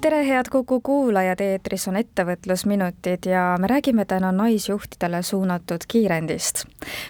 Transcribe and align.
tere, 0.00 0.28
head 0.28 0.44
Kuku 0.50 0.80
kuulajad, 0.80 1.40
eetris 1.40 1.88
on 1.88 1.96
Ettevõtlusminutid 1.96 3.26
ja 3.28 3.56
me 3.60 3.68
räägime 3.68 4.04
täna 4.04 4.32
naisjuhtidele 4.32 5.22
suunatud 5.22 5.84
kiirendist. 5.88 6.64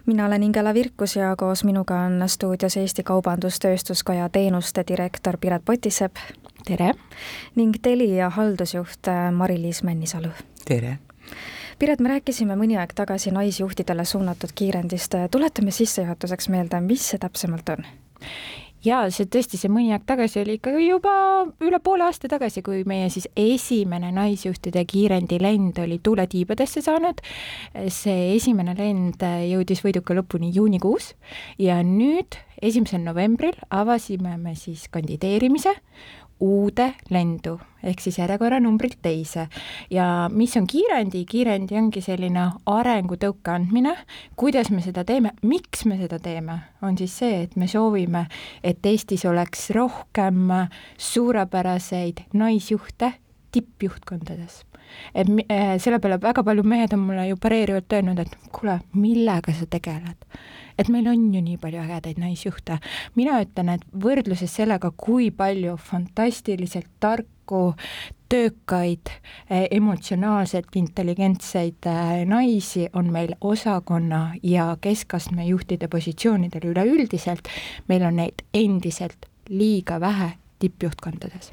mina 0.06 0.27
olen 0.27 0.43
Ingela 0.43 0.74
Virkus 0.74 1.16
ja 1.16 1.37
koos 1.37 1.64
minuga 1.64 2.00
on 2.00 2.23
stuudios 2.27 2.77
Eesti 2.77 3.02
Kaubandus-Tööstuskoja 3.02 4.29
teenuste 4.29 4.84
direktor 4.88 5.37
Piret 5.41 5.64
Potisepp. 5.64 6.16
tere! 6.66 6.92
ning 7.55 7.74
Telia 7.83 8.30
haldusjuht 8.30 9.06
Mari-Liis 9.33 9.83
Männisalu. 9.83 10.28
tere! 10.64 10.98
Piret, 11.78 12.00
me 12.00 12.09
rääkisime 12.09 12.56
mõni 12.56 12.78
aeg 12.78 12.92
tagasi 12.95 13.30
naisjuhtidele 13.30 14.05
suunatud 14.05 14.50
kiirendist, 14.55 15.14
tuletame 15.30 15.70
sissejuhatuseks 15.70 16.48
meelde, 16.48 16.80
mis 16.80 17.09
see 17.09 17.19
täpsemalt 17.19 17.69
on? 17.69 17.86
Ja 18.84 19.01
see 19.12 19.29
tõesti, 19.30 19.59
see 19.61 19.70
mõni 19.73 19.93
aeg 19.95 20.05
tagasi 20.09 20.41
oli 20.43 20.57
ikka 20.59 20.73
juba 20.80 21.12
üle 21.65 21.80
poole 21.84 22.07
aasta 22.07 22.30
tagasi, 22.33 22.62
kui 22.66 22.83
meie 22.89 23.09
siis 23.12 23.29
esimene 23.39 24.12
naisjuhtide 24.16 24.84
kiirendilend 24.89 25.80
oli 25.84 26.01
tuuletiibadesse 26.03 26.83
saanud. 26.84 27.20
see 27.89 28.34
esimene 28.37 28.75
lend 28.79 29.20
jõudis 29.23 29.84
võiduka 29.84 30.16
lõpuni 30.16 30.53
juunikuus 30.55 31.15
ja 31.59 31.83
nüüd, 31.84 32.39
esimesel 32.62 33.05
novembril 33.05 33.56
avasime 33.70 34.37
me 34.39 34.55
siis 34.55 34.89
kandideerimise 34.92 35.75
uude 36.40 36.94
lendu 37.10 37.58
ehk 37.83 38.00
siis 38.00 38.19
järjekorranumbrilt 38.19 38.98
teise. 39.02 39.48
ja 39.91 40.30
mis 40.33 40.56
on 40.56 40.66
kiirendi, 40.66 41.24
kiirendi 41.24 41.78
ongi 41.78 42.00
selline 42.05 42.50
arengutõuke 42.66 43.55
andmine, 43.55 43.97
kuidas 44.36 44.70
me 44.70 44.82
seda 44.84 45.05
teeme, 45.05 45.32
miks 45.42 45.84
me 45.88 45.97
seda 46.00 46.19
teeme, 46.19 46.58
on 46.82 46.98
siis 46.98 47.16
see, 47.22 47.42
et 47.44 47.56
me 47.56 47.69
soovime, 47.69 48.27
et 48.62 48.86
Eestis 48.86 49.24
oleks 49.24 49.70
rohkem 49.77 50.52
suurepäraseid 50.98 52.27
naisjuhte 52.32 53.14
tippjuhtkondades 53.53 54.65
et 55.15 55.29
äh, 55.51 55.79
selle 55.83 55.98
peale 56.01 56.19
väga 56.23 56.45
paljud 56.47 56.67
mehed 56.69 56.95
on 56.95 57.05
mulle 57.09 57.27
ju 57.29 57.39
pareerivalt 57.41 57.93
öelnud, 57.93 58.23
et 58.23 58.51
kuule, 58.53 58.79
millega 58.95 59.55
sa 59.55 59.67
tegeled. 59.70 60.27
et 60.79 60.89
meil 60.89 61.09
on 61.09 61.27
ju 61.34 61.43
nii 61.45 61.59
palju 61.61 61.81
ägedaid 61.83 62.19
naisjuhte. 62.19 62.78
mina 63.15 63.41
ütlen, 63.43 63.75
et 63.75 63.84
võrdluses 63.93 64.55
sellega, 64.55 64.91
kui 64.97 65.31
palju 65.31 65.77
fantastiliselt 65.77 66.89
tarku, 67.01 67.75
töökaid, 68.31 69.11
äh, 69.51 69.67
emotsionaalselt 69.71 70.77
intelligentseid 70.77 71.87
äh, 71.87 72.25
naisi 72.27 72.89
on 72.93 73.12
meil 73.12 73.34
osakonna 73.41 74.34
ja 74.43 74.77
keskastme 74.81 75.47
juhtide 75.47 75.89
positsioonidel 75.89 76.71
üleüldiselt, 76.73 77.48
meil 77.89 78.06
on 78.06 78.23
neid 78.23 78.47
endiselt 78.55 79.27
liiga 79.48 79.98
vähe 80.01 80.37
tippjuhtkondades 80.61 81.51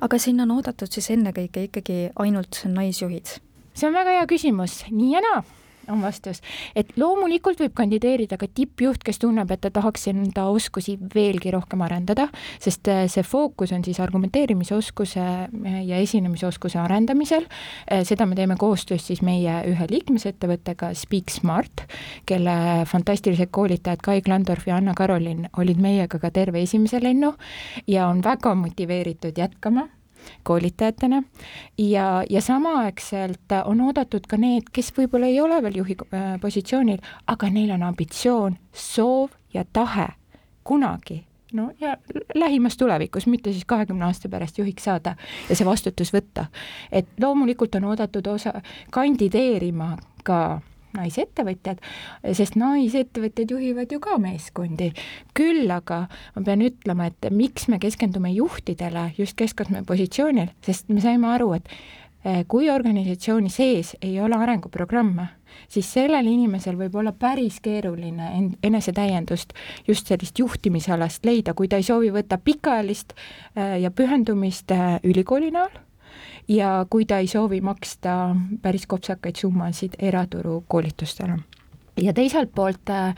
aga 0.00 0.18
sinna 0.18 0.46
on 0.46 0.56
oodatud 0.58 0.92
siis 0.92 1.10
ennekõike 1.14 1.66
ikkagi 1.68 1.98
ainult 2.24 2.62
naisjuhid? 2.68 3.38
see 3.74 3.88
on 3.88 3.96
väga 3.96 4.18
hea 4.18 4.28
küsimus, 4.30 4.82
nii 4.90 5.12
ja 5.14 5.24
naa 5.24 5.42
on 5.88 6.02
vastus, 6.02 6.40
et 6.76 6.90
loomulikult 6.96 7.60
võib 7.62 7.74
kandideerida 7.76 8.38
ka 8.40 8.46
tippjuht, 8.46 9.02
kes 9.04 9.20
tunneb, 9.22 9.50
et 9.50 9.62
ta 9.64 9.70
tahaks 9.74 10.08
enda 10.12 10.46
oskusi 10.52 10.96
veelgi 11.14 11.52
rohkem 11.54 11.82
arendada, 11.84 12.28
sest 12.62 12.88
äh, 12.92 13.04
see 13.12 13.24
fookus 13.26 13.72
on 13.74 13.84
siis 13.86 14.00
argumenteerimisoskuse 14.02 15.22
äh, 15.22 15.78
ja 15.88 16.00
esinemisoskuse 16.02 16.80
arendamisel. 16.82 17.46
Äh, 17.90 18.04
seda 18.08 18.26
me 18.26 18.38
teeme 18.38 18.56
koostöös 18.60 19.06
siis 19.10 19.22
meie 19.26 19.60
ühe 19.70 19.88
liikmesettevõttega 19.90 20.92
Speak 20.98 21.32
Smart, 21.32 21.86
kelle 22.26 22.84
fantastilised 22.90 23.50
koolitajad 23.54 24.02
Kai 24.04 24.20
Klandorf 24.22 24.68
ja 24.68 24.78
Anna-Karolin 24.80 25.48
olid 25.58 25.80
meiega 25.82 26.20
ka 26.22 26.30
terve 26.34 26.62
esimese 26.62 27.02
lennu 27.02 27.34
ja 27.86 28.08
on 28.08 28.22
väga 28.24 28.54
motiveeritud 28.58 29.38
jätkama 29.38 29.88
koolitajatena 30.42 31.22
ja, 31.78 32.24
ja 32.30 32.40
samaaegselt 32.40 33.56
on 33.64 33.80
oodatud 33.80 34.26
ka 34.28 34.36
need, 34.36 34.70
kes 34.72 34.92
võib-olla 34.96 35.26
ei 35.30 35.40
ole 35.40 35.62
veel 35.62 35.82
juhi 35.82 35.96
äh, 35.98 36.40
positsioonil, 36.40 37.02
aga 37.26 37.50
neil 37.50 37.74
on 37.74 37.82
ambitsioon, 37.82 38.56
soov 38.72 39.30
ja 39.54 39.64
tahe 39.72 40.08
kunagi 40.64 41.22
no 41.52 41.70
ja 41.80 41.96
lähimas 42.34 42.76
tulevikus, 42.76 43.26
mitte 43.26 43.52
siis 43.52 43.64
kahekümne 43.64 44.04
aasta 44.04 44.28
pärast 44.28 44.58
juhiks 44.58 44.84
saada 44.84 45.16
ja 45.48 45.56
see 45.56 45.66
vastutus 45.66 46.12
võtta. 46.14 46.46
et 46.92 47.08
loomulikult 47.20 47.74
on 47.74 47.84
oodatud 47.92 48.26
osa 48.26 48.54
kandideerima 48.90 49.96
ka 50.24 50.60
naisettevõtjad, 50.96 51.80
sest 52.36 52.56
naisettevõtjad 52.60 53.54
juhivad 53.54 53.92
ju 53.92 54.00
ka 54.02 54.18
meeskondi. 54.22 54.92
küll 55.34 55.70
aga 55.70 56.06
ma 56.36 56.44
pean 56.44 56.62
ütlema, 56.62 57.06
et 57.10 57.30
miks 57.30 57.68
me 57.68 57.78
keskendume 57.78 58.32
juhtidele 58.32 59.12
just 59.18 59.36
keskastme 59.36 59.84
positsioonil, 59.86 60.52
sest 60.62 60.88
me 60.88 61.00
saime 61.00 61.28
aru, 61.32 61.52
et 61.54 61.68
eh, 62.24 62.44
kui 62.48 62.70
organisatsiooni 62.70 63.50
sees 63.50 63.96
ei 64.02 64.20
ole 64.20 64.36
arenguprogramme, 64.36 65.28
siis 65.68 65.92
sellel 65.92 66.26
inimesel 66.26 66.76
võib 66.76 66.94
olla 67.00 67.12
päris 67.12 67.60
keeruline 67.60 68.32
enesetäiendust 68.62 69.52
just 69.88 70.06
sellist 70.06 70.38
juhtimisalast 70.38 71.24
leida, 71.24 71.54
kui 71.54 71.68
ta 71.68 71.80
ei 71.80 71.86
soovi 71.86 72.12
võtta 72.12 72.38
pikaajalist 72.38 73.16
eh, 73.16 73.80
ja 73.82 73.90
pühendumist 73.90 74.70
eh, 74.70 75.00
ülikooli 75.04 75.50
näol 75.54 75.72
ja 76.48 76.86
kui 76.90 77.06
ta 77.06 77.18
ei 77.18 77.26
soovi 77.26 77.60
maksta 77.60 78.36
päris 78.62 78.86
kopsakaid 78.86 79.36
summasid 79.36 79.96
eraturu 79.98 80.64
koolitustele. 80.68 81.38
ja 81.96 82.12
teiselt 82.12 82.54
poolt 82.54 82.90
äh, 82.90 83.14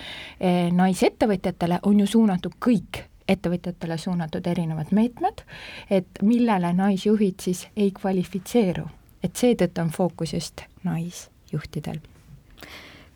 naisettevõtjatele 0.72 1.78
on 1.82 2.00
ju 2.00 2.06
suunatud 2.06 2.56
kõik 2.66 3.04
ettevõtjatele 3.28 3.98
suunatud 3.98 4.46
erinevad 4.46 4.90
meetmed, 4.92 5.44
et 5.90 6.22
millele 6.22 6.72
naisjuhid 6.72 7.40
siis 7.40 7.68
ei 7.76 7.90
kvalifitseeru, 7.90 8.84
et 9.22 9.36
seetõttu 9.36 9.80
on 9.80 9.90
fookus 9.90 10.34
just 10.34 10.66
naisjuhtidel 10.84 12.02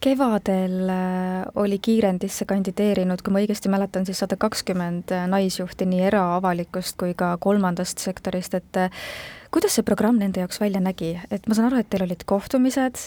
kevadel 0.01 0.89
äh, 0.93 1.45
oli 1.59 1.79
kiirendisse 1.83 2.47
kandideerinud, 2.49 3.23
kui 3.25 3.35
ma 3.35 3.43
õigesti 3.43 3.71
mäletan, 3.73 4.07
siis 4.07 4.21
sada 4.23 4.39
kakskümmend 4.41 5.15
naisjuhti 5.31 5.89
nii 5.91 6.05
era-, 6.11 6.37
avalikust 6.37 6.99
kui 7.01 7.17
ka 7.19 7.35
kolmandast 7.43 8.03
sektorist, 8.03 8.55
et 8.55 8.81
äh, 8.81 8.91
kuidas 9.55 9.79
see 9.79 9.87
programm 9.87 10.21
nende 10.23 10.45
jaoks 10.45 10.61
välja 10.63 10.83
nägi, 10.85 11.17
et 11.31 11.49
ma 11.49 11.57
saan 11.59 11.71
aru, 11.71 11.83
et 11.83 11.91
teil 11.91 12.07
olid 12.07 12.25
kohtumised, 12.29 13.01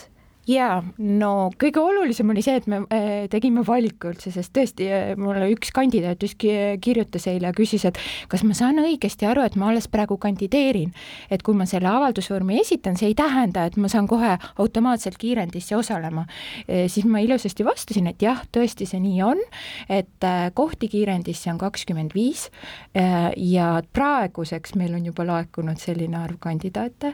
jaa, 0.49 0.79
no 0.97 1.51
kõige 1.61 1.81
olulisem 1.81 2.29
oli 2.33 2.41
see, 2.41 2.57
et 2.57 2.67
me 2.71 2.81
äh, 2.89 3.27
tegime 3.31 3.61
valiku 3.65 4.09
üldse, 4.11 4.31
sest 4.33 4.53
tõesti 4.55 4.87
äh, 4.89 5.11
mulle 5.19 5.51
üks 5.53 5.69
kandidaat 5.75 6.23
just 6.23 6.39
kirjutas 6.41 7.27
eile 7.29 7.51
ja 7.51 7.55
küsis, 7.55 7.85
et 7.85 7.99
kas 8.31 8.41
ma 8.47 8.57
saan 8.57 8.81
õigesti 8.81 9.27
aru, 9.29 9.43
et 9.45 9.57
ma 9.59 9.69
alles 9.69 9.87
praegu 9.91 10.17
kandideerin. 10.21 10.93
et 11.29 11.43
kui 11.45 11.55
ma 11.57 11.67
selle 11.69 11.89
avaldusvormi 11.91 12.57
esitan, 12.59 12.97
see 12.97 13.11
ei 13.11 13.15
tähenda, 13.17 13.67
et 13.69 13.77
ma 13.77 13.89
saan 13.91 14.07
kohe 14.09 14.37
automaatselt 14.57 15.19
kiirendisse 15.21 15.75
osalema. 15.77 16.25
Äh, 16.65 16.87
siis 16.89 17.05
ma 17.05 17.21
ilusasti 17.21 17.65
vastasin, 17.65 18.09
et 18.09 18.21
jah, 18.21 18.41
tõesti 18.51 18.87
see 18.89 19.01
nii 19.01 19.21
on, 19.25 19.41
et 19.89 20.25
kohti 20.57 20.89
kiirendisse 20.91 21.51
on 21.51 21.59
kakskümmend 21.61 22.13
viis 22.15 22.47
ja 22.93 23.67
praeguseks 23.93 24.75
meil 24.79 24.93
on 24.95 25.05
juba 25.05 25.25
laekunud 25.27 25.79
selline 25.81 26.17
arv 26.17 26.37
kandidaate. 26.41 27.13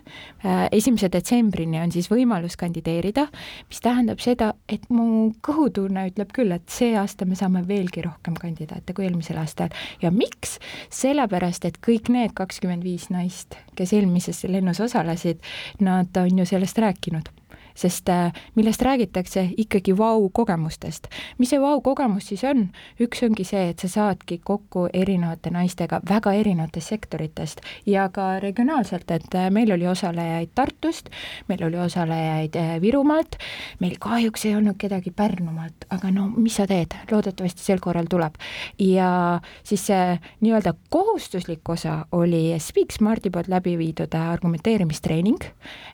esimese 0.71 1.09
detsembrini 1.11 1.79
on 1.81 1.91
siis 1.91 2.09
võimalus 2.11 2.57
kandideerida 2.59 3.16
leida, 3.17 3.27
mis 3.69 3.81
tähendab 3.81 4.21
seda, 4.21 4.51
et 4.69 4.85
mu 4.93 5.31
kõhutunne 5.45 6.07
ütleb 6.11 6.31
küll, 6.35 6.53
et 6.53 6.69
see 6.69 6.95
aasta 6.97 7.25
me 7.25 7.35
saame 7.35 7.63
veelgi 7.67 8.03
rohkem 8.05 8.37
kandidaate 8.37 8.93
kui 8.93 9.07
eelmisel 9.07 9.37
aastal. 9.41 9.69
ja 10.01 10.11
miks? 10.11 10.59
sellepärast, 10.89 11.65
et 11.65 11.79
kõik 11.83 12.09
need 12.09 12.33
kakskümmend 12.37 12.83
viis 12.83 13.09
naist, 13.09 13.57
kes 13.75 13.93
eelmises 13.93 14.43
lennus 14.47 14.79
osalesid, 14.79 15.41
nad 15.79 16.15
on 16.17 16.39
ju 16.39 16.45
sellest 16.45 16.77
rääkinud 16.77 17.29
sest 17.77 18.09
äh, 18.09 18.33
millest 18.55 18.81
räägitakse 18.81 19.49
ikkagi 19.57 19.93
vau-kogemustest. 19.97 21.07
mis 21.37 21.49
see 21.53 21.61
vau-kogemus 21.61 22.29
siis 22.31 22.43
on? 22.47 22.67
üks 23.01 23.21
ongi 23.25 23.45
see, 23.47 23.69
et 23.71 23.79
sa 23.79 23.89
saadki 23.91 24.39
kokku 24.43 24.87
erinevate 24.93 25.51
naistega 25.53 26.01
väga 26.09 26.33
erinevatest 26.39 26.93
sektoritest 26.93 27.61
ja 27.85 28.07
ka 28.13 28.39
regionaalselt, 28.43 29.11
et 29.11 29.35
äh, 29.35 29.49
meil 29.53 29.71
oli 29.73 29.87
osalejaid 29.87 30.53
Tartust, 30.55 31.11
meil 31.47 31.63
oli 31.67 31.79
osalejaid 31.81 32.57
äh, 32.57 32.73
Virumaalt, 32.81 33.37
meil 33.79 33.97
kahjuks 34.01 34.47
ei 34.49 34.55
olnud 34.57 34.79
kedagi 34.81 35.11
Pärnumaalt, 35.11 35.87
aga 35.93 36.11
no 36.11 36.27
mis 36.35 36.57
sa 36.57 36.67
teed, 36.69 36.95
loodetavasti 37.11 37.63
sel 37.63 37.81
korral 37.83 38.09
tuleb. 38.09 38.35
ja 38.79 39.39
siis 39.63 39.85
see 39.87 40.17
nii-öelda 40.41 40.73
kohustuslik 40.89 41.69
osa 41.69 42.05
oli 42.11 42.55
Speak 42.59 42.91
Smarti 42.91 43.29
poolt 43.29 43.47
läbi 43.51 43.77
viidud 43.77 44.13
argumenteerimistreening, 44.17 45.45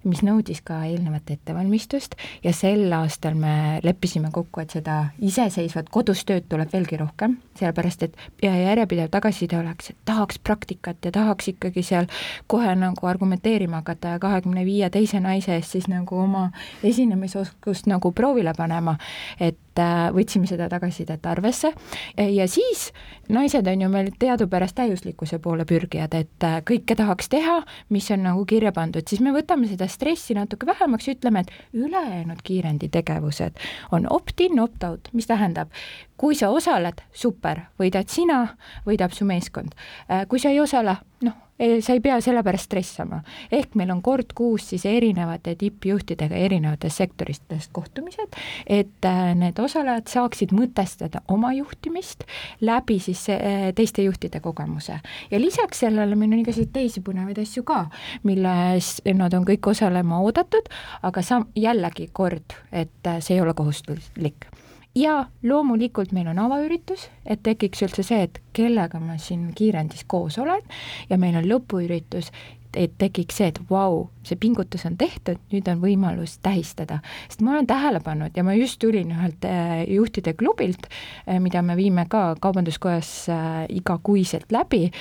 mis 0.07 0.23
nõudis 0.23 0.61
ka 0.63 0.83
eelnevat 0.87 1.29
ettevalmistust, 1.33 1.72
ettevalmistust 1.73 2.15
ja 2.43 2.53
sel 2.53 2.91
aastal 2.93 3.35
me 3.35 3.79
leppisime 3.83 4.29
kokku, 4.31 4.61
et 4.61 4.69
seda 4.71 5.09
iseseisvat 5.21 5.89
kodus 5.89 6.23
tööd 6.25 6.45
tuleb 6.49 6.71
veelgi 6.73 6.97
rohkem, 6.97 7.37
sellepärast 7.57 8.03
et 8.03 8.17
järjepidev 8.43 9.09
tagasiside 9.09 9.57
oleks, 9.57 9.89
et 9.89 9.97
tahaks 10.05 10.39
praktikat 10.39 10.97
ja 11.05 11.11
tahaks 11.11 11.47
ikkagi 11.53 11.83
seal 11.83 12.07
kohe 12.47 12.75
nagu 12.75 13.07
argumenteerima 13.07 13.81
hakata 13.81 14.15
ja 14.15 14.19
kahekümne 14.19 14.65
viie 14.65 14.89
teise 14.89 15.19
naise 15.19 15.55
eest 15.55 15.71
siis 15.73 15.87
nagu 15.87 16.17
oma 16.17 16.51
esinemisoskust 16.83 17.87
nagu 17.87 18.11
proovile 18.11 18.53
panema, 18.57 18.97
et 19.39 19.57
äh, 19.81 20.09
võtsime 20.15 20.49
seda 20.49 20.69
tagasisidet 20.71 21.25
arvesse 21.25 21.73
ja 22.17 22.47
siis 22.47 22.91
naised 23.29 23.67
on 23.67 23.81
ju 23.81 23.89
meil 23.89 24.11
teadupärast 24.19 24.75
täiuslikkuse 24.75 25.39
poole 25.39 25.65
pürgijad, 25.65 26.15
et 26.17 26.45
äh, 26.45 26.59
kõike 26.67 26.95
tahaks 26.99 27.29
teha, 27.31 27.59
mis 27.93 28.09
on 28.11 28.25
nagu 28.27 28.45
kirja 28.49 28.73
pandud, 28.75 29.05
siis 29.07 29.23
me 29.23 29.33
võtame 29.35 29.69
seda 29.71 29.87
stressi 29.91 30.35
natuke 30.37 30.67
vähemaks, 30.67 31.07
ütleme, 31.15 31.43
et 31.43 31.77
ülejäänud 31.77 32.43
kiirenditegevused 32.43 33.59
on 33.95 34.07
opt-in, 34.11 34.59
opt-out, 34.63 35.09
mis 35.13 35.29
tähendab, 35.29 35.71
kui 36.19 36.35
sa 36.35 36.51
osaled, 36.53 37.03
super, 37.15 37.67
võidad 37.79 38.11
sina, 38.11 38.43
võidab 38.87 39.15
su 39.15 39.27
meeskond. 39.29 39.75
Äh, 40.09 40.27
kui 40.27 40.41
sa 40.43 40.51
ei 40.51 40.59
osale, 40.63 40.97
noh, 41.23 41.39
sa 41.57 41.93
ei 41.93 42.01
pea 42.01 42.17
selle 42.21 42.43
pärast 42.43 42.65
stressama. 42.65 43.21
ehk 43.51 43.75
meil 43.75 43.91
on 43.91 44.01
kord 44.01 44.33
kuus 44.35 44.69
siis 44.69 44.85
erinevate 44.85 45.55
tippjuhtidega 45.55 46.35
erinevatest 46.35 46.97
sektoritest 46.97 47.69
kohtumised, 47.71 48.37
et 48.67 49.05
äh, 49.05 49.35
need 49.37 49.59
osalejad 49.59 50.09
saaksid 50.09 50.53
mõtestada 50.55 51.21
oma 51.27 51.53
juhtimist 51.53 52.25
läbi 52.61 52.99
siis 52.99 53.27
äh, 53.29 53.69
teiste 53.75 54.03
juhtide 54.03 54.39
kogemuse. 54.39 54.99
ja 55.31 55.39
lisaks 55.39 55.79
sellele 55.85 56.15
meil 56.15 56.33
on 56.33 56.43
igasuguseid 56.43 56.73
teisi 56.73 57.01
põnevaid 57.05 57.39
asju 57.41 57.63
ka, 57.63 57.85
milles 58.23 58.95
nad 59.13 59.33
on 59.33 59.45
kõik 59.45 59.69
osalema 59.69 60.19
oodatud, 60.25 60.69
aga 61.03 61.21
sa-, 61.21 61.45
jällegi 61.55 62.09
kord, 62.13 62.57
et 62.71 63.07
äh, 63.07 63.21
see 63.21 63.37
ei 63.37 63.45
ole 63.45 63.53
kohustuslik 63.53 64.49
ja 64.95 65.25
loomulikult 65.43 66.11
meil 66.11 66.27
on 66.27 66.39
avaüritus, 66.39 67.07
et 67.25 67.43
tekiks 67.43 67.81
üldse 67.85 68.03
see, 68.05 68.27
et 68.27 68.41
kellega 68.53 68.99
ma 69.01 69.17
siin 69.17 69.49
kiirendis 69.57 70.05
koos 70.07 70.37
olen 70.37 70.61
ja 71.09 71.17
meil 71.17 71.37
on 71.39 71.47
lõpuüritus 71.49 72.31
et 72.79 72.93
tekiks 72.97 73.37
see, 73.39 73.49
et 73.51 73.59
vau, 73.69 74.07
see 74.25 74.37
pingutus 74.39 74.85
on 74.87 74.95
tehtud, 74.99 75.39
nüüd 75.51 75.67
on 75.71 75.81
võimalus 75.81 76.37
tähistada. 76.43 76.99
sest 77.27 77.43
ma 77.45 77.55
olen 77.55 77.67
tähele 77.67 77.99
pannud 78.03 78.35
ja 78.37 78.43
ma 78.43 78.55
just 78.57 78.79
tulin 78.81 79.11
ühelt 79.13 79.45
äh, 79.47 79.83
juhtide 79.89 80.33
klubilt, 80.33 80.87
äh, 81.27 81.39
mida 81.43 81.61
me 81.61 81.75
viime 81.77 82.05
ka 82.09 82.35
Kaubanduskojas 82.41 83.11
äh, 83.29 83.63
igakuiselt 83.69 84.51
läbi, 84.51 84.91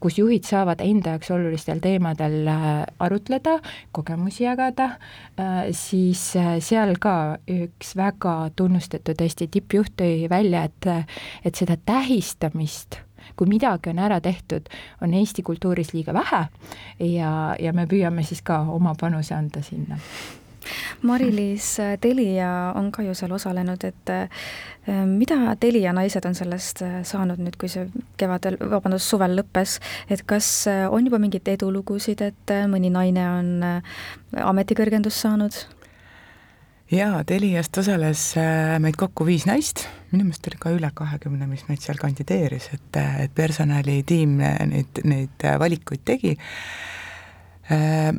kus 0.00 0.18
juhid 0.18 0.46
saavad 0.46 0.80
enda 0.84 1.16
jaoks 1.16 1.30
olulistel 1.34 1.80
teemadel 1.82 2.48
arutleda, 3.02 3.58
kogemusi 3.92 4.44
jagada, 4.44 4.88
siis 5.76 6.22
seal 6.64 6.96
ka 7.02 7.38
üks 7.50 7.94
väga 7.98 8.34
tunnustatud 8.56 9.20
Eesti 9.22 9.48
tippjuht 9.52 9.96
tõi 10.02 10.28
välja, 10.30 10.66
et, 10.68 10.90
et 11.44 11.58
seda 11.58 11.76
tähistamist 11.86 13.00
kui 13.36 13.50
midagi 13.50 13.90
on 13.90 13.98
ära 14.02 14.20
tehtud, 14.20 14.68
on 15.02 15.14
Eesti 15.14 15.42
kultuuris 15.42 15.94
liiga 15.94 16.14
vähe 16.14 16.44
ja, 17.14 17.32
ja 17.58 17.72
me 17.72 17.86
püüame 17.86 18.24
siis 18.26 18.42
ka 18.42 18.62
oma 18.72 18.94
panuse 18.98 19.34
anda 19.34 19.62
sinna. 19.62 19.98
Mari-Liis 21.02 21.76
Telia 22.00 22.72
on 22.76 22.92
ka 22.92 23.02
ju 23.02 23.14
seal 23.14 23.32
osalenud, 23.34 23.84
et 23.84 24.12
äh, 24.12 24.46
mida 25.06 25.56
Telia 25.60 25.92
naised 25.92 26.26
on 26.28 26.36
sellest 26.38 26.82
äh, 26.86 27.00
saanud 27.06 27.42
nüüd, 27.42 27.56
kui 27.58 27.70
see 27.72 27.88
kevadel, 28.20 28.58
vabandust, 28.70 29.10
suvel 29.10 29.36
lõppes, 29.38 29.78
et 30.10 30.22
kas 30.26 30.50
äh, 30.70 30.84
on 30.90 31.06
juba 31.08 31.18
mingeid 31.22 31.48
edulugusid, 31.56 32.22
et 32.22 32.54
mõni 32.70 32.92
naine 32.94 33.28
on 33.30 33.52
ametikõrgendust 34.52 35.26
saanud? 35.26 35.62
jaa, 36.92 37.24
Teliast 37.26 37.78
osales 37.80 38.22
meid 38.84 38.98
kokku 39.00 39.24
viis 39.26 39.46
naist, 39.48 39.86
minu 40.12 40.28
meelest 40.28 40.48
oli 40.50 40.60
ka 40.60 40.72
üle 40.74 40.90
kahekümne, 40.94 41.48
mis 41.50 41.64
meid 41.68 41.82
seal 41.84 42.00
kandideeris, 42.00 42.70
et, 42.76 43.00
et 43.24 43.34
personalitiim 43.34 44.38
neid, 44.70 45.02
neid 45.08 45.46
valikuid 45.62 46.04
tegi. 46.08 46.36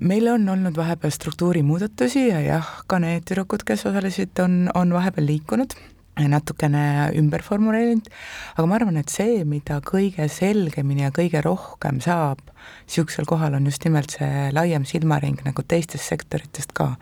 Meil 0.02 0.30
on 0.32 0.48
olnud 0.50 0.78
vahepeal 0.80 1.12
struktuurimuudatusi 1.14 2.28
ja 2.30 2.40
jah, 2.42 2.70
ka 2.90 2.98
need 3.04 3.28
tüdrukud, 3.30 3.66
kes 3.68 3.86
osalesid, 3.90 4.34
on, 4.42 4.64
on 4.74 4.96
vahepeal 4.96 5.28
liikunud 5.30 5.76
natukene 6.14 7.10
ümber 7.18 7.42
formuleerinud, 7.42 8.10
aga 8.54 8.66
ma 8.70 8.78
arvan, 8.78 8.98
et 9.02 9.10
see, 9.10 9.42
mida 9.50 9.80
kõige 9.86 10.28
selgemini 10.30 11.08
ja 11.08 11.12
kõige 11.14 11.42
rohkem 11.42 12.00
saab 12.04 12.42
niisugusel 12.86 13.26
kohal, 13.30 13.58
on 13.58 13.66
just 13.66 13.84
nimelt 13.88 14.14
see 14.14 14.50
laiem 14.54 14.86
silmaring 14.86 15.42
nagu 15.46 15.66
teistest 15.66 16.06
sektoritest 16.12 16.76
ka. 16.78 16.94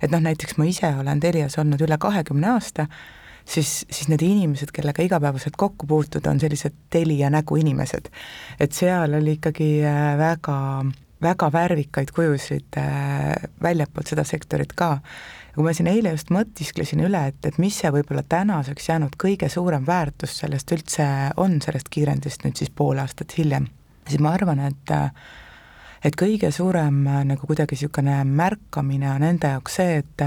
et 0.00 0.12
noh, 0.14 0.22
näiteks 0.22 0.56
ma 0.58 0.68
ise 0.70 0.92
olen 1.00 1.20
Telias 1.20 1.58
olnud 1.58 1.82
üle 1.82 1.98
kahekümne 1.98 2.54
aasta, 2.54 2.86
siis, 3.50 3.84
siis 3.90 4.08
need 4.10 4.22
inimesed, 4.22 4.72
kellega 4.74 5.02
igapäevaselt 5.02 5.58
kokku 5.58 5.86
puutuda, 5.86 6.30
on 6.30 6.40
sellised 6.40 6.76
Telia 6.90 7.30
nägu 7.30 7.56
inimesed. 7.56 8.10
et 8.60 8.72
seal 8.72 9.14
oli 9.14 9.38
ikkagi 9.38 9.70
äh, 9.86 10.18
väga, 10.18 10.56
väga 11.22 11.52
värvikaid 11.52 12.14
kujusid 12.14 12.78
äh, 12.78 13.34
väljapoolt 13.62 14.14
seda 14.14 14.24
sektorit 14.24 14.72
ka 14.72 14.90
ja 15.50 15.54
kui 15.54 15.66
ma 15.66 15.74
siin 15.74 15.90
eile 15.90 16.14
just 16.14 16.30
mõtisklesin 16.34 17.02
üle, 17.06 17.26
et, 17.32 17.42
et 17.46 17.58
mis 17.58 17.74
see 17.82 17.90
võib-olla 17.90 18.22
tänaseks 18.22 18.88
jäänud 18.92 19.18
kõige 19.20 19.50
suurem 19.50 19.86
väärtus 19.86 20.38
sellest 20.42 20.72
üldse 20.76 21.06
on, 21.36 21.58
sellest 21.62 21.90
kiirendist 21.90 22.46
nüüd 22.46 22.60
siis 22.60 22.70
pool 22.70 23.02
aastat 23.02 23.34
hiljem, 23.38 23.66
siis 24.08 24.22
ma 24.22 24.34
arvan, 24.38 24.62
et 24.70 24.98
et 26.00 26.14
kõige 26.16 26.48
suurem 26.48 27.02
nagu 27.28 27.44
kuidagi 27.46 27.76
niisugune 27.76 28.22
märkamine 28.24 29.10
on 29.12 29.24
enda 29.26 29.50
jaoks 29.56 29.74
see, 29.76 29.98
et 30.00 30.22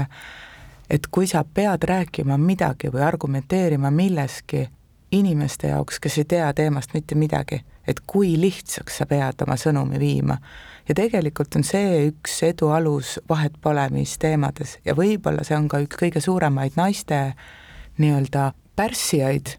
et 0.90 1.06
kui 1.10 1.26
sa 1.26 1.44
pead 1.44 1.84
rääkima 1.88 2.38
midagi 2.38 2.90
või 2.92 3.02
argumenteerima 3.02 3.90
milleski 3.90 4.66
inimeste 5.14 5.68
jaoks, 5.68 6.00
kes 6.00 6.18
ei 6.18 6.24
tea 6.24 6.52
teemast 6.54 6.94
mitte 6.94 7.14
midagi, 7.14 7.60
et 7.86 8.00
kui 8.06 8.34
lihtsaks 8.40 8.98
sa 8.98 9.06
pead 9.06 9.42
oma 9.46 9.56
sõnumi 9.60 10.00
viima. 10.00 10.38
Ja 10.88 10.94
tegelikult 10.94 11.56
on 11.56 11.64
see 11.64 12.08
üks 12.10 12.40
edu 12.44 12.68
alus, 12.74 13.18
vahet 13.28 13.54
pole 13.62 13.86
mis 13.94 14.18
teemades 14.18 14.78
ja 14.84 14.96
võib-olla 14.96 15.44
see 15.46 15.56
on 15.56 15.68
ka 15.68 15.80
üks 15.84 16.00
kõige 16.00 16.20
suuremaid 16.24 16.76
naiste 16.76 17.20
nii-öelda 17.98 18.52
pärssijaid 18.76 19.56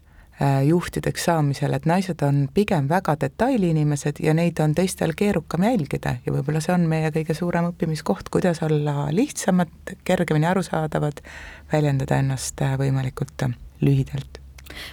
juhtideks 0.64 1.24
saamisel, 1.24 1.72
et 1.72 1.86
naised 1.88 2.20
on 2.22 2.42
pigem 2.54 2.88
väga 2.88 3.14
detailiinimesed 3.20 4.20
ja 4.20 4.34
neid 4.36 4.60
on 4.60 4.74
teistel 4.76 5.14
keerukam 5.16 5.64
jälgida 5.64 6.16
ja 6.26 6.34
võib-olla 6.34 6.60
see 6.60 6.74
on 6.76 6.84
meie 6.90 7.10
kõige 7.14 7.34
suurem 7.34 7.70
õppimiskoht, 7.70 8.28
kuidas 8.32 8.60
olla 8.66 9.08
lihtsamad, 9.16 9.96
kergemini 10.04 10.50
arusaadavad, 10.52 11.24
väljendada 11.72 12.20
ennast 12.20 12.60
äh, 12.60 12.76
võimalikult 12.80 13.48
lühidalt 13.80 14.45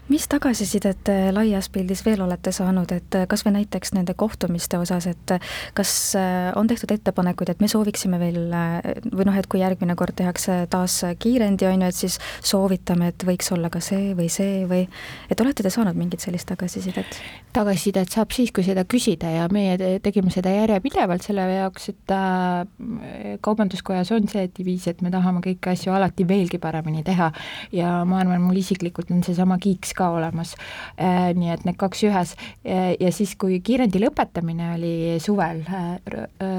mis 0.10 0.28
tagasisidet 0.31 1.10
laias 1.36 1.70
pildis 1.74 2.04
veel 2.06 2.22
olete 2.25 2.52
saanud, 2.56 2.92
et 2.96 3.18
kas 3.30 3.46
või 3.46 3.58
näiteks 3.60 3.94
nende 3.95 4.14
kohtumiste 4.18 4.78
osas, 4.81 5.07
et 5.09 5.36
kas 5.78 5.92
äh, 6.19 6.52
on 6.59 6.68
tehtud 6.68 6.92
ettepanekuid, 6.94 7.54
et 7.54 7.62
me 7.64 7.69
sooviksime 7.71 8.19
veel 8.21 8.54
äh, 8.54 8.80
või 9.12 9.28
noh, 9.30 9.38
et 9.40 9.47
kui 9.52 9.62
järgmine 9.62 9.95
kord 10.00 10.16
tehakse 10.18 10.64
taas 10.71 11.00
kiirendi, 11.19 11.68
on 11.69 11.86
ju, 11.86 11.92
et 11.92 12.00
siis 12.04 12.19
soovitame, 12.44 13.12
et 13.14 13.26
võiks 13.28 13.52
olla 13.56 13.71
ka 13.74 13.81
see 13.83 14.14
või 14.18 14.30
see 14.33 14.64
või 14.69 14.86
et 15.31 15.42
olete 15.44 15.66
te 15.66 15.71
saanud 15.74 15.97
mingit 15.97 16.24
sellist 16.24 16.50
tagasisidet? 16.52 17.19
tagasisidet 17.54 18.09
saab 18.09 18.33
siis, 18.33 18.52
kui 18.54 18.66
seda 18.66 18.81
küsida 18.90 19.30
ja 19.30 19.47
meie 19.54 20.00
tegime 20.04 20.31
seda 20.33 20.52
järjepidevalt 20.54 21.26
selle 21.26 21.45
jaoks, 21.52 21.90
et 21.94 22.14
äh, 22.16 23.38
kaubanduskojas 23.45 24.14
on 24.16 24.28
see 24.31 24.47
diviis, 24.57 24.88
et 24.90 25.04
me 25.06 25.12
tahame 25.14 25.44
kõiki 25.45 25.74
asju 25.74 25.94
alati 25.94 26.28
veelgi 26.28 26.59
paremini 26.62 27.04
teha 27.06 27.30
ja 27.76 27.94
ma 28.09 28.21
arvan, 28.24 28.42
mul 28.44 28.57
isiklikult 28.62 29.12
on 29.14 29.24
seesama 29.26 29.59
gigs 29.64 29.94
ka 29.98 30.10
olemas. 30.18 30.56
Äh, 30.98 31.32
nii 31.38 31.54
et 31.54 31.66
need 31.68 31.80
kaks 31.82 32.04
ühes 32.08 32.36
äh, 32.36 32.94
ja 33.00 33.12
siis, 33.16 33.36
kui 33.40 33.60
kiirendi 33.66 34.02
lõpetamine 34.04 34.74
oli 34.76 34.94
suvel 35.24 35.64
äh, 35.68 35.96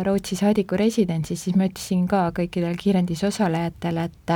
Rootsi 0.07 0.39
saadiku 0.41 0.79
residentsis, 0.81 1.45
siis 1.47 1.59
ma 1.59 1.69
ütlesin 1.71 2.09
ka 2.11 2.27
kõikidele 2.37 2.77
kiirendis 2.81 3.25
osalejatele, 3.31 4.09
et 4.11 4.35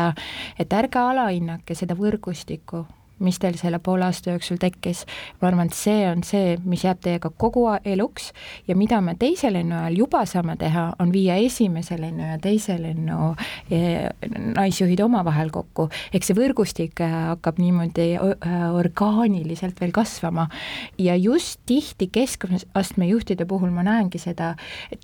et 0.61 0.73
ärge 0.77 1.01
alahinnake 1.01 1.75
seda 1.79 1.97
võrgustikku, 1.99 2.85
mis 3.25 3.39
teil 3.39 3.57
selle 3.59 3.79
poole 3.83 4.07
aasta 4.07 4.31
jooksul 4.31 4.59
tekkis. 4.61 5.05
ma 5.41 5.49
arvan, 5.49 5.69
et 5.69 5.77
see 5.77 6.05
on 6.09 6.23
see, 6.27 6.57
mis 6.65 6.85
jääb 6.85 7.01
teiega 7.03 7.31
kogu 7.31 7.67
eluks 7.85 8.33
ja 8.69 8.77
mida 8.77 9.01
me 9.05 9.15
teise 9.19 9.51
lennu 9.53 9.77
ajal 9.77 9.99
juba 10.03 10.25
saame 10.27 10.57
teha, 10.59 10.93
on 10.99 11.13
viia 11.13 11.39
esimese 11.43 11.99
lennu 12.01 12.27
ja 12.33 12.39
teise 12.43 12.79
lennu 12.81 13.33
eh, 13.71 14.09
naisjuhid 14.55 15.01
omavahel 15.05 15.51
kokku, 15.55 15.89
eks 16.15 16.31
see 16.31 16.39
võrgustik 16.39 17.03
eh, 17.05 17.17
hakkab 17.33 17.61
niimoodi 17.63 18.09
eh, 18.17 18.57
orgaaniliselt 18.79 19.81
veel 19.81 19.93
kasvama 19.95 20.49
ja 20.99 21.17
just 21.17 21.61
tihti 21.67 22.11
keskastme 22.13 23.09
juhtide 23.11 23.47
puhul 23.49 23.73
ma 23.75 23.85
näengi 23.87 24.21
seda, 24.23 24.55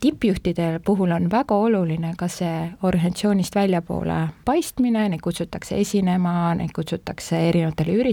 tippjuhtide 0.01 0.81
puhul 0.87 1.15
on 1.17 1.29
väga 1.33 1.57
oluline 1.67 2.15
ka 2.19 2.29
see 2.31 2.71
organisatsioonist 2.83 3.55
väljapoole 3.57 4.21
paistmine, 4.45 5.09
neid 5.11 5.23
kutsutakse 5.25 5.79
esinema, 5.81 6.55
neid 6.59 6.73
kutsutakse 6.75 7.41
erinevatele 7.49 7.95
üritustele 7.95 8.04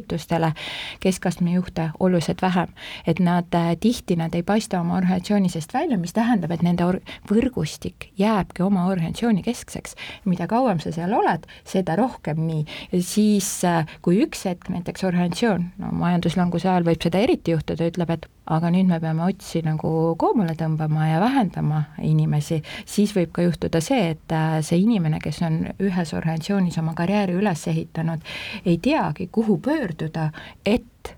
keskastme 1.00 1.53
juhte 1.55 1.89
oluliselt 2.00 2.41
vähem. 2.41 2.67
et 3.07 3.19
nad 3.19 3.53
äh, 3.55 3.75
tihti, 3.79 4.15
nad 4.15 4.36
ei 4.36 4.43
paista 4.43 4.81
oma 4.81 4.98
organisatsiooni 4.98 5.50
seest 5.50 5.74
välja, 5.74 5.98
mis 5.98 6.13
tähendab, 6.13 6.51
et 6.51 6.62
nende 6.62 6.88
võrgustik 7.29 8.10
jääbki 8.17 8.63
oma 8.63 8.88
organisatsiooni 8.88 9.43
keskseks. 9.43 9.95
mida 10.25 10.48
kauem 10.48 10.79
sa 10.79 10.91
seal 10.91 11.13
oled, 11.13 11.48
seda 11.65 11.95
rohkem 11.95 12.41
nii. 12.48 12.65
siis, 13.00 13.63
äh, 13.65 13.86
kui 14.01 14.21
üks 14.25 14.45
hetk 14.45 14.69
näiteks 14.69 15.03
organisatsioon, 15.03 15.71
no 15.77 15.91
majanduslanguse 15.91 16.69
ajal 16.69 16.88
võib 16.91 17.03
seda 17.03 17.19
eriti 17.19 17.51
juhtuda, 17.51 17.89
ütleb, 17.91 18.10
et 18.10 18.29
aga 18.45 18.71
nüüd 18.74 18.89
me 18.89 19.00
peame 19.00 19.24
otsi 19.27 19.62
nagu 19.65 20.15
koomale 20.19 20.55
tõmbama 20.57 21.07
ja 21.12 21.19
vähendama 21.21 21.83
inimesi, 22.01 22.62
siis 22.86 23.13
võib 23.15 23.31
ka 23.36 23.45
juhtuda 23.45 23.81
see, 23.83 24.15
et 24.15 24.36
äh, 24.36 24.60
see 24.65 24.81
inimene, 24.81 25.21
kes 25.24 25.41
on 25.45 25.62
ühes 25.79 26.13
organisatsioonis 26.17 26.79
oma 26.81 26.95
karjääri 26.98 27.38
üles 27.38 27.67
ehitanud, 27.71 28.25
ei 28.65 28.77
teagi, 28.81 29.29
kuhu 29.31 29.60
pöörduda, 29.62 30.31
et 30.65 31.15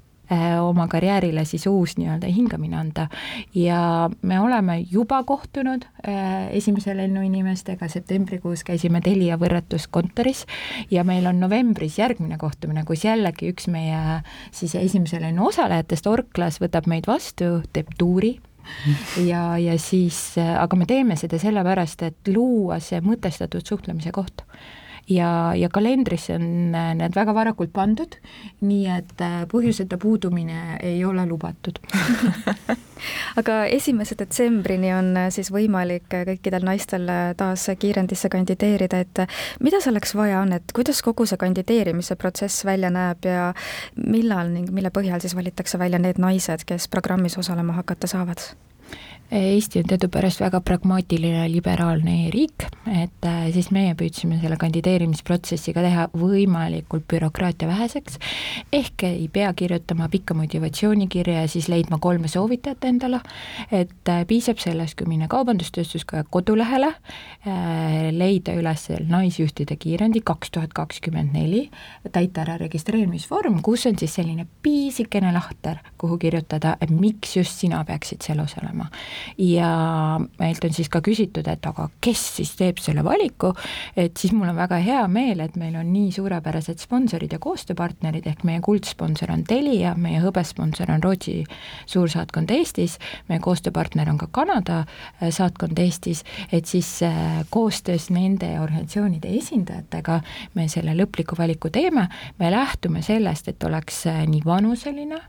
oma 0.61 0.87
karjäärile 0.87 1.45
siis 1.45 1.65
uus 1.67 1.97
nii-öelda 1.97 2.27
hingamine 2.31 2.77
anda. 2.77 3.07
ja 3.55 4.09
me 4.21 4.39
oleme 4.39 4.85
juba 4.91 5.23
kohtunud 5.23 5.83
äh, 6.07 6.47
esimese 6.55 6.97
lennu 6.97 7.21
inimestega, 7.21 7.87
septembrikuus 7.87 8.63
käisime 8.63 9.01
Telia 9.01 9.37
võrratuskontoris 9.37 10.45
ja 10.91 11.03
meil 11.03 11.27
on 11.27 11.39
novembris 11.39 11.97
järgmine 11.99 12.37
kohtumine, 12.37 12.85
kus 12.87 13.03
jällegi 13.03 13.51
üks 13.51 13.67
meie 13.67 14.21
siis 14.51 14.75
esimese 14.75 15.19
lennu 15.21 15.47
osalejatest, 15.47 16.07
Orklas, 16.07 16.61
võtab 16.63 16.87
meid 16.87 17.07
vastu, 17.07 17.61
teeb 17.73 17.91
tuuri. 17.97 18.37
Ja, 19.27 19.57
ja 19.59 19.73
siis, 19.75 20.37
aga 20.39 20.77
me 20.79 20.85
teeme 20.87 21.17
seda 21.19 21.35
sellepärast, 21.35 22.05
et 22.07 22.31
luua 22.31 22.77
see 22.79 23.01
mõtestatud 23.03 23.67
suhtlemise 23.67 24.13
koht 24.15 24.45
ja, 25.09 25.53
ja 25.55 25.69
kalendrisse 25.69 26.35
on 26.37 26.45
need 26.71 27.15
väga 27.15 27.33
varakult 27.35 27.73
pandud, 27.75 28.15
nii 28.63 28.87
et 28.93 29.21
äh, 29.23 29.43
põhjuseta 29.51 29.97
puudumine 30.01 30.77
ei 30.83 31.03
ole 31.05 31.25
lubatud 31.27 31.79
aga 33.39 33.57
esimese 33.65 34.15
detsembrini 34.19 34.93
on 34.95 35.11
äh, 35.25 35.29
siis 35.35 35.51
võimalik 35.53 36.13
äh, 36.15 36.25
kõikidel 36.31 36.67
naistel 36.67 37.09
taas 37.37 37.67
kiirendisse 37.79 38.31
kandideerida, 38.31 39.03
et 39.03 39.23
mida 39.63 39.81
selleks 39.83 40.15
vaja 40.15 40.41
on, 40.43 40.55
et 40.59 40.75
kuidas 40.75 41.03
kogu 41.05 41.27
see 41.27 41.39
kandideerimise 41.41 42.15
protsess 42.19 42.65
välja 42.65 42.91
näeb 42.93 43.27
ja 43.27 43.51
millal 43.99 44.53
ning 44.53 44.71
mille 44.71 44.93
põhjal 44.93 45.23
siis 45.23 45.35
valitakse 45.35 45.79
välja 45.81 45.99
need 45.99 46.21
naised, 46.21 46.67
kes 46.67 46.87
programmis 46.91 47.37
osalema 47.39 47.75
hakata 47.81 48.07
saavad? 48.07 48.53
Eesti 49.33 49.79
on 49.81 49.87
teadupärast 49.89 50.43
väga 50.43 50.59
pragmaatiline 50.61 51.47
liberaalne 51.49 52.13
e-riik, 52.27 52.67
et 52.85 53.25
äh, 53.25 53.47
siis 53.55 53.71
meie 53.73 53.95
püüdsime 53.97 54.37
selle 54.37 54.59
kandideerimisprotsessiga 54.61 55.81
teha 55.81 56.03
võimalikult 56.13 57.07
bürokraatia 57.09 57.65
väheseks, 57.65 58.19
ehk 58.69 59.07
ei 59.07 59.25
pea 59.33 59.49
kirjutama 59.57 60.05
pikka 60.13 60.37
motivatsioonikirja 60.37 61.39
ja 61.41 61.49
siis 61.49 61.65
leidma 61.71 61.97
kolme 62.03 62.29
soovitajat 62.29 62.85
endale, 62.91 63.23
et 63.71 64.11
äh, 64.13 64.21
piisab 64.29 64.61
sellest, 64.61 64.93
kui 64.99 65.09
minna 65.09 65.25
Kaubandus-Tööstuskoja 65.31 66.27
kodulehele, 66.29 66.91
äh, 66.93 67.97
leida 68.13 68.53
üles 68.59 68.85
naisjuhtide 69.09 69.79
kiirendi 69.81 70.21
kaks 70.21 70.53
tuhat 70.53 70.77
kakskümmend 70.77 71.33
neli, 71.33 71.63
täita 72.11 72.45
ära 72.45 72.59
registreerimisvorm, 72.61 73.63
kus 73.65 73.89
on 73.89 73.97
siis 73.97 74.13
selline 74.21 74.45
pisikene 74.61 75.33
lahter, 75.33 75.81
kuhu 75.97 76.21
kirjutada, 76.21 76.77
et 76.77 76.93
miks 76.93 77.33
just 77.39 77.65
sina 77.65 77.81
peaksid 77.89 78.21
seal 78.21 78.45
osalema 78.45 78.91
ja 79.37 80.19
meilt 80.39 80.63
on 80.63 80.73
siis 80.73 80.89
ka 80.89 81.01
küsitud, 81.05 81.47
et 81.47 81.65
aga 81.65 81.89
kes 82.03 82.23
siis 82.37 82.53
teeb 82.59 82.81
selle 82.83 83.03
valiku, 83.05 83.53
et 83.95 84.17
siis 84.17 84.33
mul 84.35 84.51
on 84.51 84.57
väga 84.57 84.79
hea 84.83 85.03
meel, 85.11 85.43
et 85.43 85.55
meil 85.59 85.75
on 85.79 85.91
nii 85.93 86.11
suurepärased 86.15 86.81
sponsorid 86.83 87.33
ja 87.33 87.39
koostööpartnerid, 87.43 88.27
ehk 88.29 88.43
meie 88.47 88.61
kuldsponsor 88.63 89.33
on 89.33 89.45
Telia, 89.47 89.93
meie 89.99 90.21
hõbesponsor 90.23 90.91
on 90.93 91.03
Rootsi 91.03 91.41
suursaatkond 91.89 92.51
Eestis, 92.53 92.97
meie 93.29 93.41
koostööpartner 93.43 94.09
on 94.11 94.19
ka 94.21 94.29
Kanada 94.31 94.83
äh, 94.83 95.29
saatkond 95.33 95.79
Eestis, 95.79 96.23
et 96.51 96.69
siis 96.69 96.89
äh, 97.03 97.43
koostöös 97.53 98.09
nende 98.13 98.53
organisatsioonide 98.59 99.31
esindajatega 99.37 100.21
me 100.55 100.67
selle 100.71 100.95
lõpliku 100.97 101.37
valiku 101.37 101.71
teeme, 101.73 102.07
me 102.39 102.51
lähtume 102.51 103.01
sellest, 103.05 103.47
et 103.51 103.63
oleks 103.63 104.05
äh, 104.11 104.23
nii 104.29 104.43
vanuseline, 104.45 105.19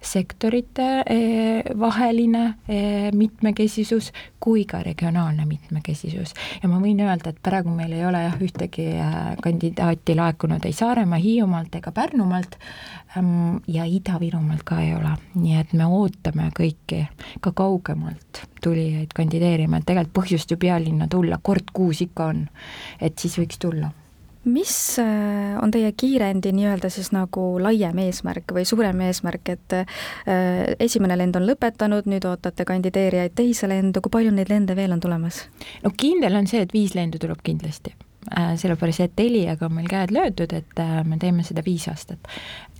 sektorite 0.00 1.02
eh, 1.06 1.64
vaheline 1.78 2.54
eh, 2.68 3.10
mitmekesisus 3.12 4.12
kui 4.40 4.64
ka 4.64 4.82
regionaalne 4.82 5.44
mitmekesisus. 5.44 6.34
ja 6.62 6.68
ma 6.68 6.80
võin 6.80 7.02
öelda, 7.04 7.30
et 7.30 7.42
praegu 7.42 7.72
meil 7.74 7.92
ei 7.92 8.06
ole 8.08 8.22
jah, 8.24 8.38
ühtegi 8.40 8.86
eh, 8.96 9.18
kandidaati 9.42 10.16
laekunud 10.16 10.64
ei 10.64 10.72
Saaremaa, 10.72 11.20
Hiiumaalt 11.20 11.76
ega 11.76 11.92
Pärnumaalt 11.92 12.56
ehm, 13.16 13.60
ja 13.68 13.84
Ida-Virumaalt 13.84 14.64
ka 14.64 14.80
ei 14.80 14.94
ole, 14.96 15.14
nii 15.36 15.60
et 15.60 15.76
me 15.76 15.86
ootame 15.86 16.48
kõiki 16.56 17.04
ka 17.44 17.52
kaugemalt 17.52 18.44
tulijaid 18.64 19.12
kandideerima, 19.16 19.80
et 19.80 19.88
tegelikult 19.88 20.16
põhjust 20.22 20.50
ju 20.50 20.60
pealinna 20.60 21.08
tulla 21.12 21.38
kord 21.42 21.74
kuus 21.76 22.00
ikka 22.00 22.32
on, 22.32 22.46
et 23.00 23.18
siis 23.20 23.36
võiks 23.40 23.60
tulla 23.60 23.92
mis 24.44 24.98
äh, 24.98 25.56
on 25.62 25.70
teie 25.70 25.92
kiirendi 25.92 26.52
nii-öelda 26.56 26.90
siis 26.92 27.10
nagu 27.12 27.44
laiem 27.62 27.98
eesmärk 28.06 28.54
või 28.56 28.64
suurem 28.68 29.00
eesmärk, 29.04 29.54
et 29.56 29.76
äh, 29.76 29.96
esimene 30.80 31.18
lend 31.20 31.36
on 31.36 31.48
lõpetanud, 31.48 32.08
nüüd 32.10 32.28
ootate 32.28 32.64
kandideerijaid 32.68 33.36
teise 33.36 33.68
lendu, 33.68 34.00
kui 34.00 34.16
palju 34.18 34.34
neid 34.34 34.52
lende 34.52 34.76
veel 34.76 34.96
on 34.96 35.02
tulemas? 35.02 35.44
no 35.84 35.92
kindel 35.96 36.40
on 36.40 36.48
see, 36.50 36.62
et 36.64 36.72
viis 36.76 36.96
lendu 36.96 37.20
tuleb 37.20 37.42
kindlasti 37.44 37.94
sellepärast 38.56 39.00
et 39.00 39.14
Teliaga 39.16 39.66
on 39.66 39.74
meil 39.78 39.88
käed 39.88 40.12
löödud, 40.12 40.52
et 40.52 40.82
äh, 40.82 41.00
me 41.08 41.16
teeme 41.18 41.44
seda 41.46 41.62
viis 41.64 41.86
aastat. 41.88 42.28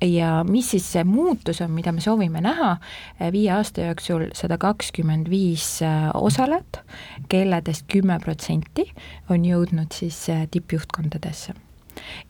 ja 0.05 0.45
mis 0.49 0.71
siis 0.71 0.87
see 0.93 1.05
muutus 1.05 1.61
on, 1.61 1.73
mida 1.77 1.93
me 1.93 2.01
soovime 2.01 2.41
näha, 2.45 2.77
äh, 3.21 3.33
viie 3.33 3.51
aasta 3.57 3.89
jooksul 3.89 4.29
sada 4.35 4.59
kakskümmend 4.59 5.31
viis 5.31 5.81
osalejat, 6.15 6.83
kelledest 7.29 7.89
kümme 7.89 8.19
protsenti 8.21 8.91
on 9.31 9.45
jõudnud 9.45 9.93
siis 9.97 10.27
tippjuhtkondadesse 10.51 11.57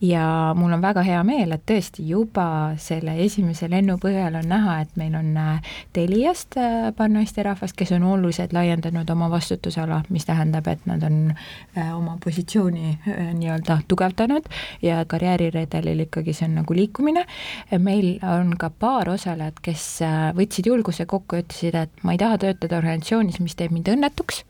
ja 0.01 0.53
mul 0.57 0.73
on 0.73 0.81
väga 0.81 1.03
hea 1.05 1.21
meel, 1.27 1.51
et 1.55 1.63
tõesti 1.69 2.05
juba 2.07 2.73
selle 2.81 3.15
esimese 3.23 3.69
lennu 3.71 3.97
põhjal 4.01 4.37
on 4.39 4.47
näha, 4.49 4.77
et 4.85 4.95
meil 4.99 5.15
on 5.17 5.31
äh, 5.37 5.73
Teliast 5.93 6.57
äh, 6.59 6.89
paar 6.97 7.11
naisterahvast, 7.11 7.75
kes 7.77 7.93
on 7.97 8.05
oluliselt 8.07 8.53
laiendanud 8.53 9.09
oma 9.09 9.29
vastutusala, 9.31 10.01
mis 10.09 10.25
tähendab, 10.29 10.67
et 10.71 10.85
nad 10.89 11.03
on 11.07 11.19
äh, 11.31 11.91
oma 11.95 12.17
positsiooni 12.23 12.97
nii-öelda 13.37 13.81
tugevdanud 13.87 14.47
ja 14.81 15.03
karjääriredelil 15.05 16.05
ikkagi 16.07 16.35
see 16.37 16.49
on 16.49 16.59
nagu 16.61 16.75
liikumine. 16.75 17.25
meil 17.79 18.19
on 18.27 18.55
ka 18.59 18.69
paar 18.69 19.09
osalejat, 19.09 19.59
kes 19.61 19.85
võtsid 20.37 20.67
julguse 20.67 21.05
kokku 21.05 21.37
ja 21.37 21.45
ütlesid, 21.45 21.77
et 21.77 22.03
ma 22.03 22.15
ei 22.15 22.21
taha 22.21 22.37
töötada 22.41 22.79
organisatsioonis, 22.81 23.39
mis 23.43 23.55
teeb 23.55 23.73
mind 23.75 23.91
õnnetuks 23.93 24.43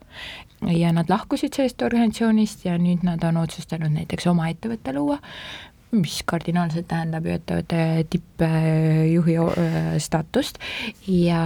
ja 0.68 0.92
nad 0.94 1.10
lahkusid 1.10 1.54
sellest 1.56 1.82
organisatsioonist 1.82 2.66
ja 2.66 2.78
nüüd 2.78 3.06
nad 3.08 3.24
on 3.24 3.42
otsustanud 3.42 3.94
näiteks 3.94 4.28
oma 4.32 4.50
ettevõtte 4.52 4.94
luua, 4.96 5.18
mis 5.92 6.22
kardinaalselt 6.26 6.88
tähendab 6.88 7.26
ju 7.26 7.36
ettevõtte 7.36 8.06
tippjuhi 8.10 9.38
staatust 10.00 10.62
ja 11.08 11.42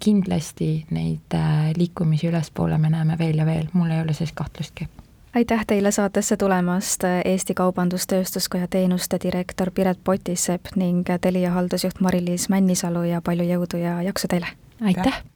kindlasti 0.00 0.70
neid 0.90 1.34
äh, 1.36 1.72
liikumisi 1.76 2.30
ülespoole 2.30 2.78
me 2.78 2.92
näeme 2.92 3.18
veel 3.18 3.42
ja 3.42 3.48
veel, 3.48 3.68
mul 3.72 3.90
ei 3.90 4.00
ole 4.04 4.16
selles 4.16 4.36
kahtlustki 4.36 4.88
aitäh 5.36 5.66
teile 5.66 5.90
saatesse 5.92 6.36
tulemast, 6.36 7.04
Eesti 7.24 7.54
Kaubandus-Tööstuskoja 7.54 8.70
teenuste 8.70 9.18
direktor 9.22 9.70
Piret 9.70 9.98
Potisepp 10.04 10.72
ning 10.80 11.04
Telia 11.20 11.50
haldusjuht 11.52 12.00
Mari-Liis 12.00 12.48
Männisalu 12.48 13.02
ja 13.10 13.20
palju 13.20 13.44
jõudu 13.44 13.82
ja 13.82 14.00
jaksu 14.02 14.32
teile! 14.32 14.54
aitäh! 14.80 15.35